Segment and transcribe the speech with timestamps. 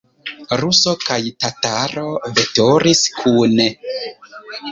[0.61, 2.05] Ruso kaj tataro
[2.39, 3.71] veturis kune.